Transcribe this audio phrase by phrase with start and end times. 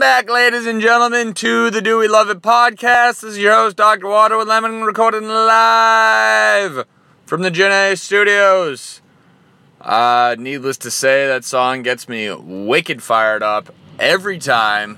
[0.00, 3.20] Back, ladies and gentlemen, to the Do We Love It podcast.
[3.20, 4.08] This is your host, Dr.
[4.08, 6.86] Water with Lemon, recording live
[7.26, 9.02] from the Gen A studios.
[9.78, 14.96] Uh, needless to say, that song gets me wicked fired up every time.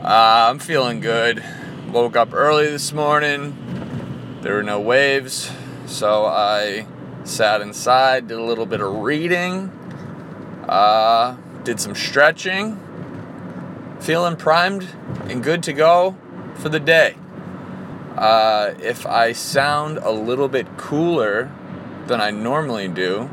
[0.00, 1.42] Uh, I'm feeling good.
[1.90, 4.38] Woke up early this morning.
[4.42, 5.50] There were no waves,
[5.86, 6.86] so I
[7.24, 9.68] sat inside, did a little bit of reading,
[10.68, 12.85] uh, did some stretching
[14.00, 14.88] feeling primed
[15.28, 16.16] and good to go
[16.54, 17.16] for the day.
[18.16, 21.50] Uh, if I sound a little bit cooler
[22.06, 23.28] than I normally do,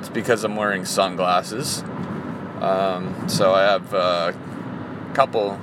[0.00, 1.82] it's because I'm wearing sunglasses.
[2.60, 4.34] Um, so I have a
[5.14, 5.60] couple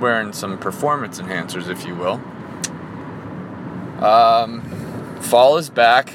[0.00, 2.20] wearing some performance enhancers, if you will.
[4.04, 4.62] Um,
[5.20, 6.12] fall is back.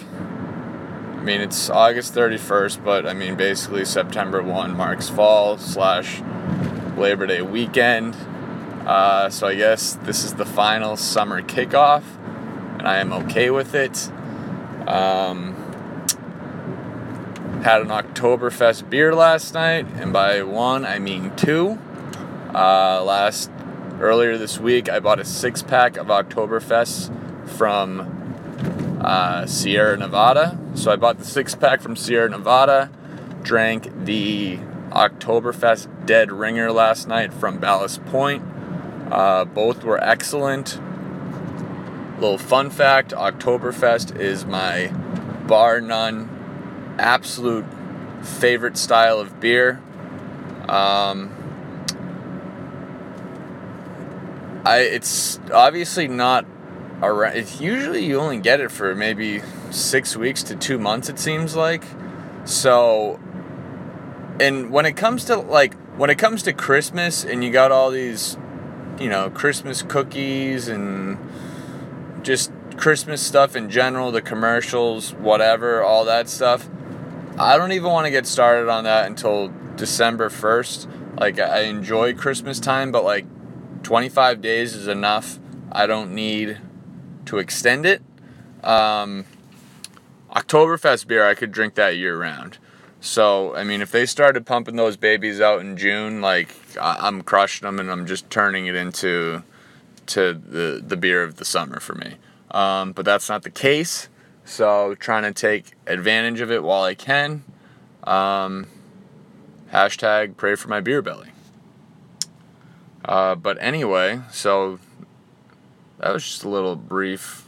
[1.22, 6.22] I mean, it's August 31st, but I mean, basically, September 1 marks fall slash
[6.98, 8.16] Labor Day weekend.
[8.86, 12.04] Uh, so I guess this is the final summer kickoff,
[12.80, 14.12] and I am okay with it.
[14.88, 15.56] Um,
[17.64, 21.78] had an Oktoberfest beer last night, and by one I mean two.
[22.54, 23.52] Uh, last
[24.00, 30.58] earlier this week, I bought a six pack of Oktoberfest from uh, Sierra Nevada.
[30.74, 32.90] So I bought the six pack from Sierra Nevada,
[33.44, 34.60] drank the
[34.92, 38.44] Oktoberfest Dead Ringer last night from Ballast Point.
[39.12, 40.80] Uh, both were excellent.
[42.20, 44.88] Little fun fact Oktoberfest is my
[45.48, 47.66] bar none absolute
[48.22, 49.82] favorite style of beer.
[50.68, 51.36] Um,
[54.64, 56.46] I it's obviously not
[57.02, 57.38] around.
[57.38, 59.42] It's usually you only get it for maybe
[59.72, 61.10] six weeks to two months.
[61.10, 61.84] It seems like.
[62.46, 63.20] So
[64.42, 67.92] and when it comes to like when it comes to Christmas and you got all
[67.92, 68.38] these,
[69.00, 71.20] you know, Christmas cookies and
[72.24, 76.68] just Christmas stuff in general, the commercials, whatever, all that stuff.
[77.38, 81.20] I don't even want to get started on that until December 1st.
[81.20, 83.26] Like I enjoy Christmas time, but like
[83.84, 85.40] 25 days is enough.
[85.72, 86.60] I don't need
[87.26, 88.02] to extend it.
[88.64, 89.26] Um,
[90.32, 92.58] Oktoberfest beer, I could drink that year round.
[93.04, 97.66] So, I mean, if they started pumping those babies out in June, like I'm crushing
[97.66, 99.42] them and I'm just turning it into
[100.06, 102.16] to the the beer of the summer for me.
[102.52, 104.08] Um, but that's not the case.
[104.46, 107.44] So, trying to take advantage of it while I can.
[108.04, 108.68] Um,
[109.74, 111.30] hashtag pray for my beer belly.
[113.04, 114.80] Uh, but anyway, so
[115.98, 117.48] that was just a little brief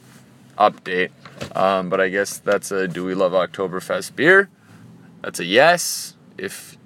[0.58, 1.12] update.
[1.56, 4.50] Um, but I guess that's a Do We Love Oktoberfest beer?
[5.24, 6.78] That's a yes if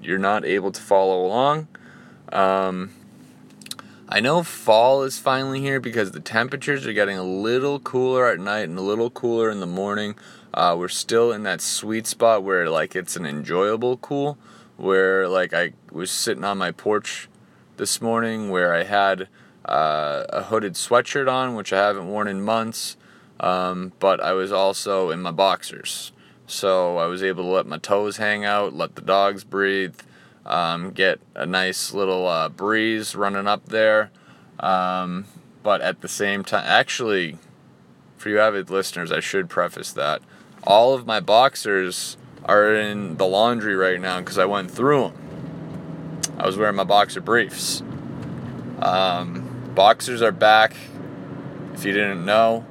[0.00, 1.66] you're not able to follow along.
[2.32, 2.92] Um,
[4.08, 8.38] I know fall is finally here because the temperatures are getting a little cooler at
[8.38, 10.14] night and a little cooler in the morning.
[10.54, 14.38] Uh, we're still in that sweet spot where like it's an enjoyable cool.
[14.76, 17.28] Where like I was sitting on my porch
[17.76, 19.26] this morning where I had
[19.64, 22.96] uh, a hooded sweatshirt on, which I haven't worn in months,
[23.40, 26.12] um, but I was also in my boxers.
[26.50, 29.94] So I was able to let my toes hang out, let the dogs breathe,
[30.44, 34.10] um, get a nice little uh, breeze running up there.
[34.58, 35.26] Um,
[35.62, 37.38] but at the same time, actually,
[38.16, 40.22] for you avid listeners, I should preface that
[40.64, 46.20] all of my boxers are in the laundry right now because I went through them.
[46.36, 47.80] I was wearing my boxer briefs.
[48.82, 50.74] Um, boxers are back.
[51.74, 52.66] If you didn't know,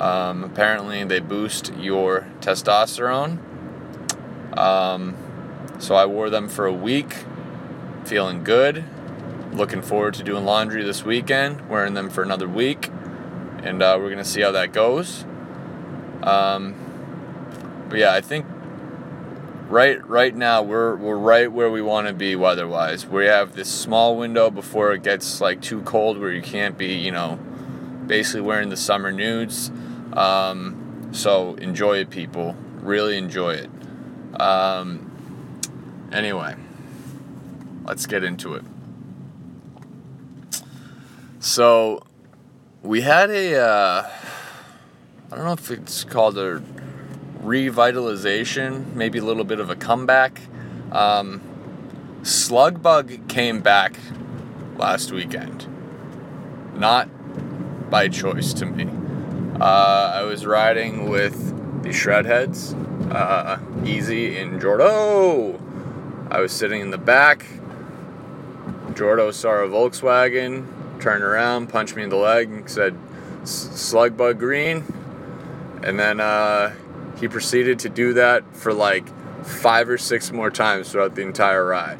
[0.00, 3.38] um, apparently, they boost your testosterone.
[4.56, 5.16] Um,
[5.78, 7.24] so I wore them for a week,
[8.04, 8.84] feeling good.
[9.52, 12.88] Looking forward to doing laundry this weekend, wearing them for another week,
[13.62, 15.24] and uh, we're gonna see how that goes.
[16.22, 16.74] Um,
[17.88, 18.46] but yeah, I think
[19.68, 23.06] right right now we're we're right where we want to be weather-wise.
[23.06, 26.94] We have this small window before it gets like too cold, where you can't be,
[26.94, 27.38] you know,
[28.06, 29.70] basically wearing the summer nudes.
[30.12, 32.56] Um, so enjoy it, people.
[32.80, 33.70] Really enjoy it.
[34.40, 35.10] Um,
[36.12, 36.56] anyway,
[37.84, 38.64] let's get into it.
[41.40, 42.02] So
[42.82, 44.10] we had a, uh,
[45.30, 46.62] I don't know if it's called a
[47.42, 50.40] revitalization, maybe a little bit of a comeback.
[50.92, 51.40] Um,
[52.22, 53.98] Slugbug came back
[54.76, 55.66] last weekend.
[56.74, 57.08] Not
[57.92, 58.88] by choice to me.
[59.60, 61.36] Uh, I was riding with
[61.82, 62.72] the Shredheads,
[63.14, 65.60] uh, Easy and Jordo.
[66.30, 67.44] I was sitting in the back.
[68.92, 70.66] Jordo saw a Volkswagen,
[71.00, 72.96] turned around, punched me in the leg, and said,
[73.44, 74.84] "Slug bug green,"
[75.82, 76.72] and then uh,
[77.20, 79.04] he proceeded to do that for like
[79.44, 81.98] five or six more times throughout the entire ride.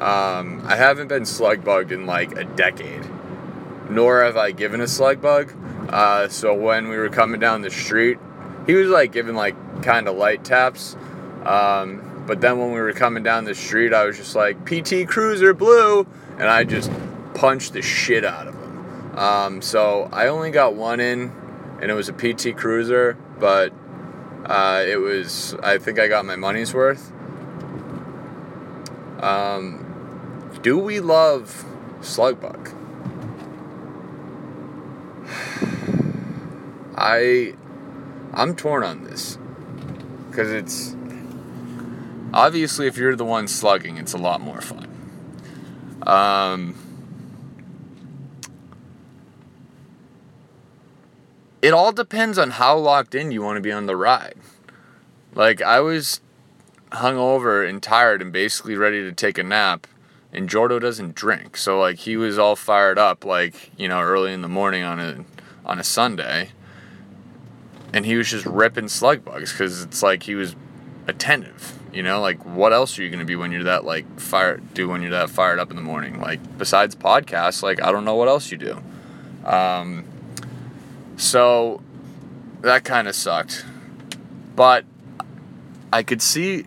[0.00, 3.04] Um, I haven't been slug bugged in like a decade,
[3.90, 5.52] nor have I given a slug bug.
[5.88, 8.18] Uh, so when we were coming down the street,
[8.66, 10.96] he was like giving like kind of light taps.
[11.44, 15.08] Um, but then when we were coming down the street, I was just like, PT
[15.08, 16.06] Cruiser Blue,
[16.38, 16.90] and I just
[17.34, 19.18] punched the shit out of him.
[19.18, 21.32] Um, so I only got one in,
[21.80, 23.72] and it was a PT Cruiser, but
[24.46, 27.12] uh, it was, I think I got my money's worth.
[29.20, 29.84] Um,
[30.62, 31.64] do we love
[32.00, 32.81] Slugbug?
[37.02, 37.54] I,
[38.32, 39.36] I'm torn on this
[40.30, 40.96] because it's
[42.32, 44.88] obviously if you're the one slugging, it's a lot more fun.
[46.06, 46.76] Um,
[51.60, 54.36] it all depends on how locked in you want to be on the ride.
[55.34, 56.20] Like I was
[56.92, 59.88] hungover and tired and basically ready to take a nap,
[60.32, 64.32] and Jordo doesn't drink, so like he was all fired up, like you know, early
[64.32, 65.24] in the morning on a
[65.64, 66.50] on a Sunday,
[67.92, 70.56] and he was just ripping slug bugs because it's like he was
[71.06, 71.78] attentive.
[71.92, 74.88] You know, like what else are you gonna be when you're that like fire do
[74.88, 76.20] when you're that fired up in the morning?
[76.20, 78.82] Like besides podcasts, like I don't know what else you do.
[79.44, 80.04] Um,
[81.16, 81.82] so
[82.62, 83.64] that kind of sucked.
[84.56, 84.84] But
[85.92, 86.66] I could see.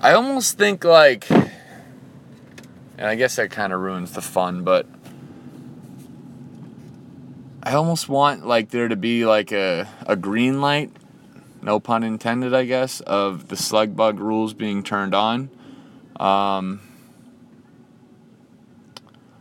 [0.00, 1.28] I almost think like.
[1.30, 4.86] And I guess that kind of ruins the fun, but.
[7.68, 10.90] I almost want like there to be like a, a green light,
[11.60, 15.50] no pun intended, I guess, of the slug bug rules being turned on.
[16.18, 16.80] Um,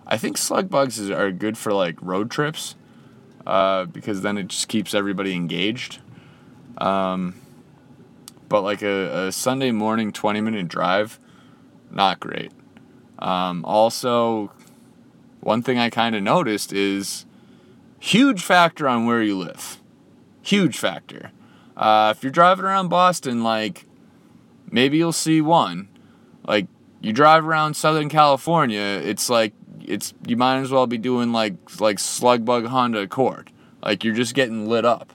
[0.05, 2.75] I think slug bugs are good for like road trips
[3.45, 5.99] uh, because then it just keeps everybody engaged.
[6.79, 7.35] Um,
[8.49, 11.17] but like a, a, Sunday morning 20 minute drive,
[11.89, 12.51] not great.
[13.19, 14.51] Um, also,
[15.39, 17.23] one thing I kind of noticed is
[17.99, 19.81] huge factor on where you live.
[20.41, 21.31] Huge factor.
[21.75, 23.85] Uh, if you're driving around Boston, like
[24.71, 25.89] maybe you'll see one.
[26.47, 26.67] Like
[27.01, 29.53] you drive around Southern California, it's like
[29.85, 33.51] it's you might as well be doing like like slug bug Honda Accord.
[33.81, 35.13] Like you're just getting lit up.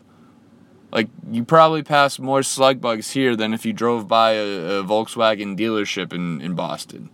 [0.93, 4.85] Like you probably pass more slug bugs here than if you drove by a, a
[4.85, 7.11] Volkswagen dealership in in Boston.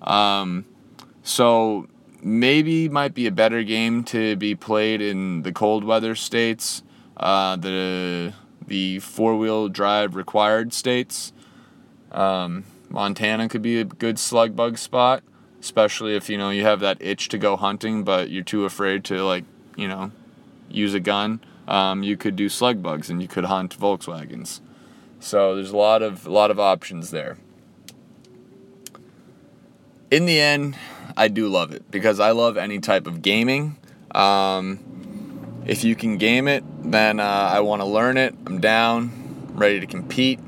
[0.00, 0.64] Um,
[1.22, 1.88] so
[2.22, 6.82] maybe might be a better game to be played in the cold weather states,
[7.16, 8.34] uh, the
[8.66, 11.32] the four wheel drive required states.
[12.12, 15.22] Um, Montana could be a good slug bug spot
[15.60, 19.04] especially if you know you have that itch to go hunting but you're too afraid
[19.04, 19.44] to like
[19.76, 20.10] you know
[20.70, 21.40] use a gun.
[21.66, 24.60] Um, you could do slug bugs and you could hunt volkswagens.
[25.20, 27.38] So there's a lot of a lot of options there.
[30.10, 30.76] In the end
[31.16, 33.76] i do love it because i love any type of gaming
[34.14, 34.78] um,
[35.66, 39.12] if you can game it then uh, i want to learn it i'm down
[39.54, 40.40] ready to compete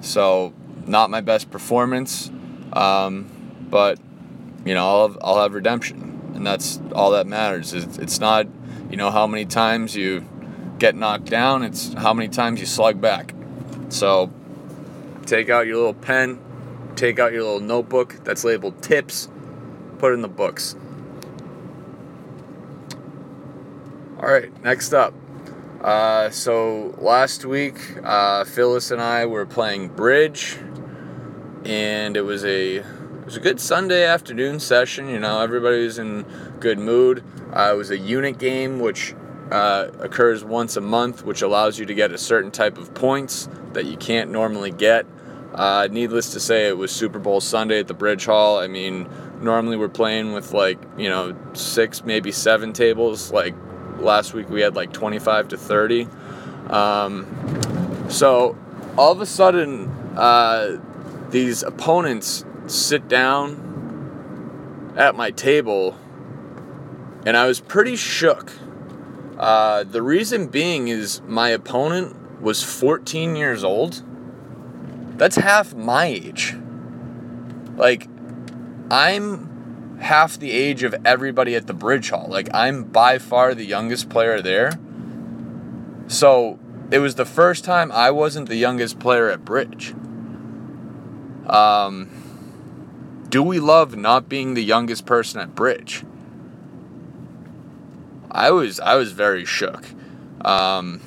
[0.00, 0.52] so
[0.86, 2.30] not my best performance
[2.74, 3.30] um,
[3.70, 3.98] but
[4.64, 7.72] you know I'll have, I'll have redemption, and that's all that matters.
[7.72, 8.46] It's, it's not
[8.90, 10.28] you know how many times you
[10.78, 13.34] get knocked down; it's how many times you slug back.
[13.88, 14.32] So
[15.26, 16.38] take out your little pen,
[16.96, 19.28] take out your little notebook that's labeled tips,
[19.98, 20.76] put in the books.
[24.18, 25.12] All right, next up.
[25.82, 30.56] Uh, so last week, uh, Phyllis and I were playing bridge,
[31.64, 35.08] and it was a it was a good Sunday afternoon session.
[35.08, 36.24] You know, everybody was in
[36.58, 37.22] good mood.
[37.52, 39.14] Uh, it was a unit game, which
[39.50, 43.48] uh, occurs once a month, which allows you to get a certain type of points
[43.74, 45.06] that you can't normally get.
[45.54, 48.58] Uh, needless to say, it was Super Bowl Sunday at the Bridge Hall.
[48.58, 49.08] I mean,
[49.40, 53.30] normally we're playing with like, you know, six, maybe seven tables.
[53.30, 53.54] Like
[53.98, 56.08] last week we had like 25 to 30.
[56.70, 58.58] Um, so
[58.98, 60.80] all of a sudden, uh,
[61.30, 65.96] these opponents sit down at my table
[67.26, 68.52] and I was pretty shook.
[69.38, 74.02] Uh, the reason being is my opponent was 14 years old.
[75.16, 76.56] That's half my age.
[77.76, 78.08] Like,
[78.90, 82.26] I'm half the age of everybody at the Bridge Hall.
[82.28, 84.72] Like, I'm by far the youngest player there.
[86.06, 86.58] So,
[86.90, 89.94] it was the first time I wasn't the youngest player at Bridge.
[91.46, 92.08] Um,
[93.28, 96.04] do we love not being the youngest person at bridge?
[98.30, 99.86] I was I was very shook.
[100.44, 101.00] Um,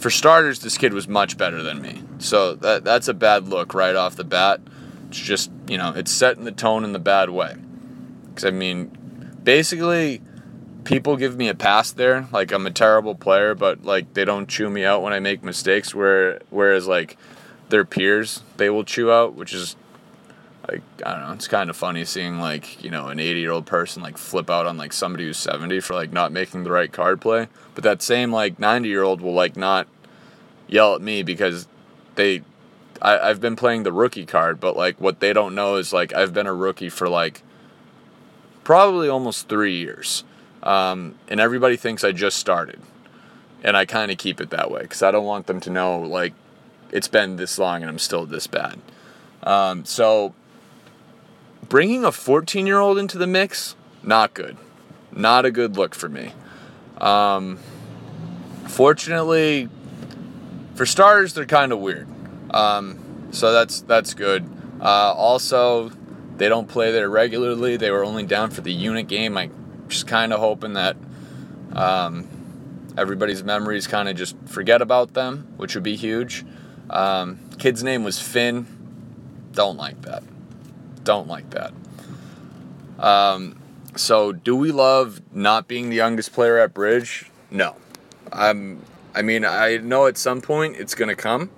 [0.00, 3.74] for starters, this kid was much better than me, so that that's a bad look
[3.74, 4.60] right off the bat.
[5.08, 7.56] It's just you know it's setting the tone in the bad way.
[8.28, 8.90] Because I mean,
[9.42, 10.22] basically,
[10.84, 12.28] people give me a pass there.
[12.32, 15.42] Like I'm a terrible player, but like they don't chew me out when I make
[15.42, 15.94] mistakes.
[15.94, 17.18] Where whereas like
[17.68, 19.76] their peers, they will chew out, which is
[20.70, 23.50] like I don't know, it's kind of funny seeing like you know an 80 year
[23.50, 26.70] old person like flip out on like somebody who's 70 for like not making the
[26.70, 29.88] right card play, but that same like 90 year old will like not
[30.68, 31.66] yell at me because
[32.14, 32.42] they
[33.02, 36.12] I, I've been playing the rookie card, but like what they don't know is like
[36.14, 37.42] I've been a rookie for like
[38.62, 40.24] probably almost three years,
[40.62, 42.80] um, and everybody thinks I just started,
[43.64, 45.98] and I kind of keep it that way because I don't want them to know
[46.00, 46.34] like
[46.92, 48.78] it's been this long and I'm still this bad.
[49.42, 50.34] Um, so
[51.68, 54.56] bringing a 14 year old into the mix, not good.
[55.12, 56.32] Not a good look for me.
[56.98, 57.58] Um,
[58.68, 59.68] fortunately,
[60.74, 62.08] for starters, they're kind of weird.
[62.50, 64.48] Um, so that's that's good.
[64.80, 65.90] Uh, also,
[66.36, 67.76] they don't play there regularly.
[67.76, 69.36] They were only down for the unit game.
[69.36, 69.50] I
[69.88, 70.96] just kind of hoping that
[71.72, 72.26] um,
[72.96, 76.44] everybody's memories kind of just forget about them, which would be huge.
[76.88, 78.66] Um, kid's name was Finn.
[79.52, 80.22] Don't like that.
[81.10, 81.72] Don't like that.
[83.00, 83.60] Um,
[83.96, 87.28] so, do we love not being the youngest player at Bridge?
[87.50, 87.74] No.
[88.32, 88.84] I'm.
[89.12, 91.50] I mean, I know at some point it's gonna come.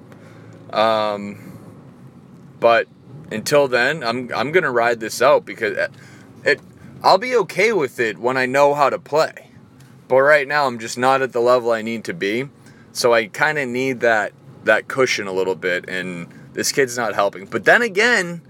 [0.72, 1.58] Um,
[2.60, 2.88] but
[3.30, 5.90] until then, I'm I'm gonna ride this out because it,
[6.44, 6.60] it
[7.02, 9.50] I'll be okay with it when I know how to play.
[10.08, 12.48] But right now, I'm just not at the level I need to be.
[12.92, 14.32] So I kind of need that
[14.64, 17.44] that cushion a little bit, and this kid's not helping.
[17.44, 18.40] But then again,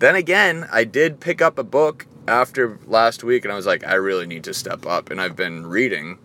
[0.00, 3.86] then again, I did pick up a book after last week and I was like,
[3.86, 5.10] I really need to step up.
[5.10, 6.18] And I've been reading.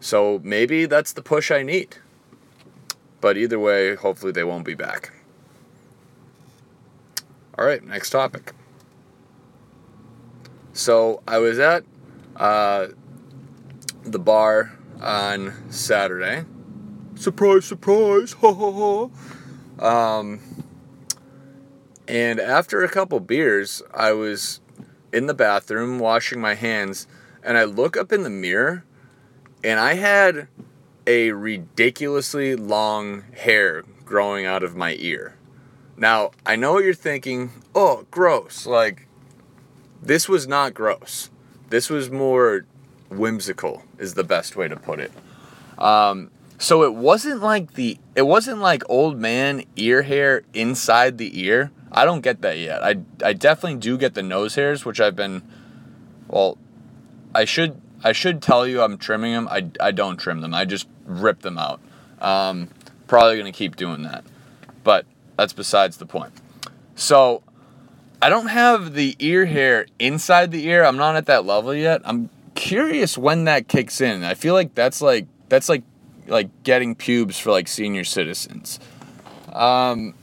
[0.00, 1.96] So maybe that's the push I need.
[3.20, 5.12] But either way, hopefully they won't be back.
[7.58, 8.52] All right, next topic.
[10.72, 11.84] So I was at
[12.34, 12.88] uh,
[14.02, 16.44] the bar on Saturday.
[17.14, 18.32] Surprise, surprise!
[18.40, 19.08] Ha ha
[19.78, 20.18] ha.
[20.18, 20.40] Um,
[22.08, 24.60] and after a couple beers, I was
[25.12, 27.06] in the bathroom washing my hands,
[27.42, 28.84] and I look up in the mirror,
[29.64, 30.48] and I had
[31.06, 35.36] a ridiculously long hair growing out of my ear.
[35.96, 37.50] Now, I know what you're thinking.
[37.74, 38.66] Oh, gross.
[38.66, 39.08] Like,
[40.02, 41.30] this was not gross.
[41.70, 42.66] This was more
[43.08, 45.12] whimsical, is the best way to put it.
[45.78, 51.40] Um, so it wasn't like the it wasn't like old man ear hair inside the
[51.44, 51.70] ear.
[51.96, 52.84] I don't get that yet.
[52.84, 55.42] I, I definitely do get the nose hairs, which I've been,
[56.28, 56.58] well,
[57.34, 59.48] I should I should tell you I'm trimming them.
[59.48, 60.54] I, I don't trim them.
[60.54, 61.80] I just rip them out.
[62.20, 62.68] Um,
[63.06, 64.24] probably gonna keep doing that,
[64.84, 66.32] but that's besides the point.
[66.94, 67.42] So
[68.20, 70.84] I don't have the ear hair inside the ear.
[70.84, 72.02] I'm not at that level yet.
[72.04, 74.22] I'm curious when that kicks in.
[74.22, 75.82] I feel like that's like that's like
[76.26, 78.80] like getting pubes for like senior citizens.
[79.52, 80.14] Um,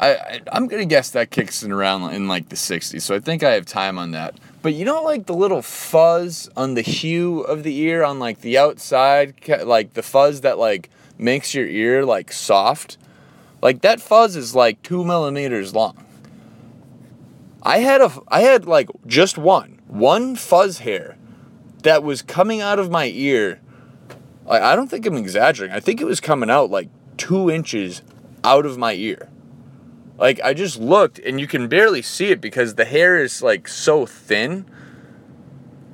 [0.00, 3.20] I, I am gonna guess that kicks in around in like the 60s, so I
[3.20, 4.38] think I have time on that.
[4.62, 8.40] But you know, like the little fuzz on the hue of the ear on like
[8.40, 12.98] the outside, like the fuzz that like makes your ear like soft,
[13.62, 16.04] like that fuzz is like two millimeters long.
[17.62, 21.16] I had a I had like just one one fuzz hair
[21.82, 23.60] that was coming out of my ear.
[24.44, 25.74] Like I don't think I'm exaggerating.
[25.74, 28.02] I think it was coming out like two inches
[28.42, 29.30] out of my ear.
[30.16, 33.66] Like I just looked and you can barely see it because the hair is like
[33.66, 34.66] so thin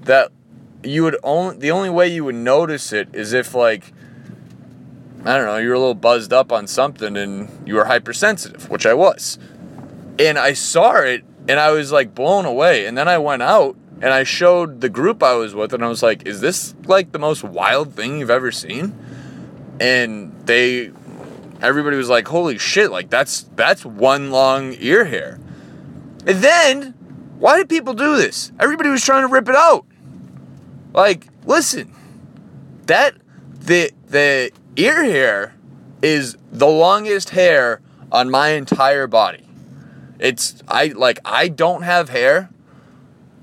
[0.03, 0.31] that
[0.83, 3.93] you would only the only way you would notice it is if like
[5.25, 8.71] I don't know, you were a little buzzed up on something and you were hypersensitive,
[8.71, 9.39] which I was.
[10.19, 12.87] And I saw it and I was like blown away.
[12.87, 15.89] And then I went out and I showed the group I was with and I
[15.89, 18.95] was like, "Is this like the most wild thing you've ever seen?"
[19.79, 20.91] And they
[21.63, 22.91] everybody was like, "Holy shit!
[22.91, 25.39] Like that's that's one long ear hair."
[26.27, 26.95] And then,
[27.39, 28.53] why did people do this?
[28.61, 29.87] Everybody was trying to rip it out.
[30.93, 31.95] Like, listen,
[32.87, 33.15] that
[33.53, 35.55] the the ear hair
[36.03, 39.47] is the longest hair on my entire body.
[40.19, 42.51] It's I like I don't have hair,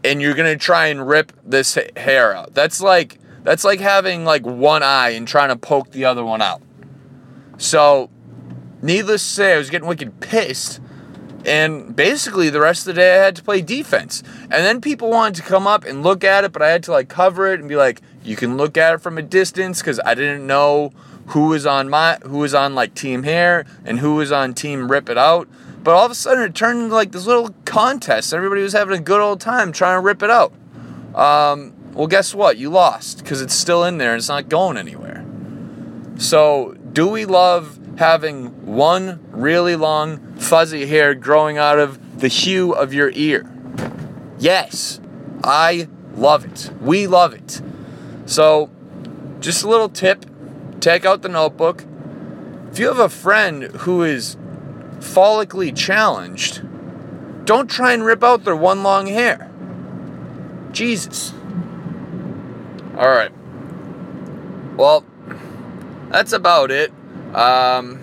[0.03, 2.53] and you're gonna try and rip this hair out.
[2.53, 6.41] That's like that's like having like one eye and trying to poke the other one
[6.41, 6.61] out.
[7.57, 8.09] So,
[8.81, 10.79] needless to say, I was getting wicked pissed
[11.45, 14.21] And basically, the rest of the day, I had to play defense.
[14.43, 16.91] And then people wanted to come up and look at it, but I had to
[16.91, 19.99] like cover it and be like, you can look at it from a distance because
[20.05, 20.91] I didn't know
[21.27, 24.91] who was on my who was on like team hair and who was on team
[24.91, 25.47] rip it out.
[25.83, 28.33] But all of a sudden, it turned into like this little contest.
[28.33, 30.51] Everybody was having a good old time trying to rip it out.
[31.15, 32.57] Um, well, guess what?
[32.57, 35.25] You lost because it's still in there and it's not going anywhere.
[36.17, 42.71] So, do we love having one really long, fuzzy hair growing out of the hue
[42.71, 43.47] of your ear?
[44.39, 44.99] Yes,
[45.43, 46.71] I love it.
[46.81, 47.61] We love it.
[48.25, 48.71] So,
[49.41, 50.25] just a little tip
[50.79, 51.85] take out the notebook.
[52.71, 54.35] If you have a friend who is
[54.97, 56.63] follically challenged,
[57.45, 59.51] don't try and rip out their one long hair.
[60.71, 61.31] Jesus.
[62.97, 63.31] All right.
[64.75, 65.05] Well,
[66.09, 66.91] that's about it.
[67.33, 67.99] Um,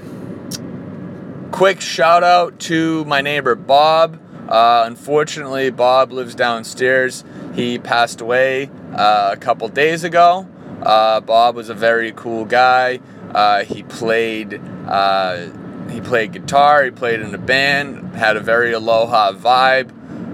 [1.52, 4.20] quick shout out to my neighbor Bob.
[4.48, 7.24] Uh, unfortunately, Bob lives downstairs.
[7.54, 10.48] He passed away uh, a couple days ago.
[10.82, 13.00] Uh, Bob was a very cool guy.
[13.34, 15.48] Uh, he played uh,
[15.90, 16.84] he played guitar.
[16.84, 18.14] He played in a band.
[18.16, 19.90] Had a very aloha vibe.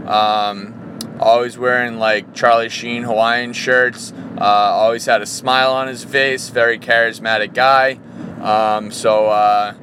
[0.09, 0.80] Um,
[1.21, 4.13] always wearing like Charlie Sheen Hawaiian shirts.
[4.39, 6.49] Uh, always had a smile on his face.
[6.49, 7.99] Very charismatic guy.
[8.41, 9.75] Um, so uh,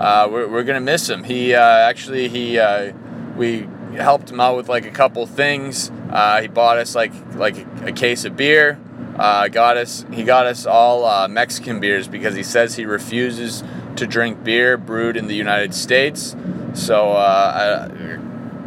[0.00, 1.24] uh, we're, we're gonna miss him.
[1.24, 2.92] He uh, actually he uh,
[3.36, 5.90] we helped him out with like a couple things.
[6.10, 8.80] Uh, he bought us like like a case of beer.
[9.16, 13.62] got us he got us all Mexican beers because he says he refuses
[13.96, 16.34] to drink beer brewed in the United States.
[16.72, 17.90] So I,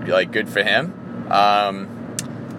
[0.07, 0.93] like good for him.
[1.31, 1.94] Um,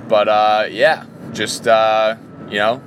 [0.09, 2.17] but uh, yeah, just uh,
[2.49, 2.83] you know,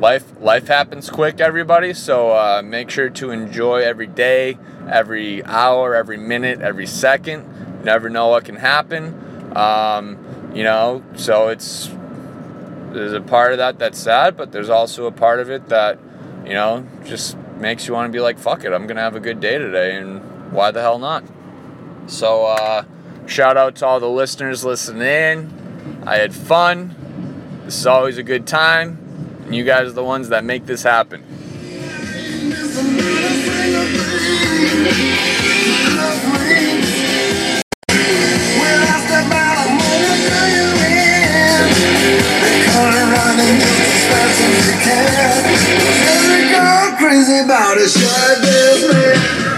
[0.00, 1.94] life life happens quick, everybody.
[1.94, 4.58] So uh, make sure to enjoy every day,
[4.90, 7.44] every hour, every minute, every second.
[7.78, 9.56] You never know what can happen.
[9.56, 10.18] Um,
[10.54, 11.88] you know, so it's
[12.92, 15.98] there's a part of that that's sad, but there's also a part of it that
[16.44, 19.20] you know just makes you want to be like, fuck it, I'm gonna have a
[19.20, 21.24] good day today, and why the hell not?
[22.06, 22.84] So uh,
[23.26, 25.67] shout out to all the listeners listening in.
[26.08, 26.94] I had fun.
[27.66, 28.96] This is always a good time.
[29.44, 31.22] And you guys are the ones that make this happen.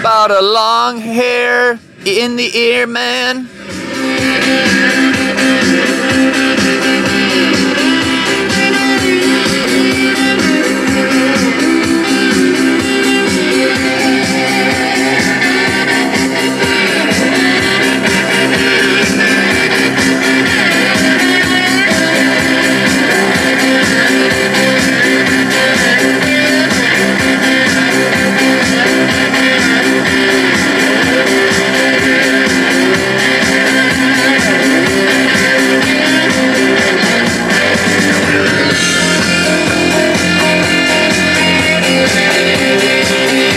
[0.01, 3.49] About a long hair in the ear, man.